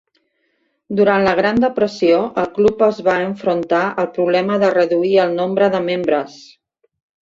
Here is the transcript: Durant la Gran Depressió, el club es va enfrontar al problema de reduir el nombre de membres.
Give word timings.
Durant 0.99 1.25
la 1.27 1.33
Gran 1.39 1.61
Depressió, 1.65 2.17
el 2.45 2.49
club 2.57 2.83
es 2.89 3.03
va 3.11 3.19
enfrontar 3.29 3.85
al 3.91 4.11
problema 4.19 4.61
de 4.67 4.75
reduir 4.81 5.17
el 5.29 5.41
nombre 5.41 5.73
de 5.79 5.89
membres. 5.95 6.45